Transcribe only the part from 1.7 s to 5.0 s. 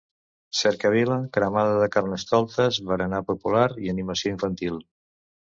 del Carnestoltes, berenar popular i animació infantil.